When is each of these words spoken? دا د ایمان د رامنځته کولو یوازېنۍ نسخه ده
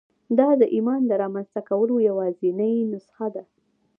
دا 0.39 0.49
د 0.61 0.63
ایمان 0.75 1.01
د 1.07 1.11
رامنځته 1.21 1.61
کولو 1.69 1.93
یوازېنۍ 2.09 2.75
نسخه 2.91 3.27
ده 3.35 3.43